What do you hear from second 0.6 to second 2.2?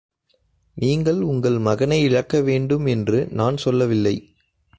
நீங்கள் உங்கள் மகனை